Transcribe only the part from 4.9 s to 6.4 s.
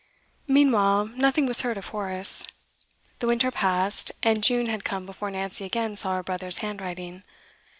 before Nancy again saw her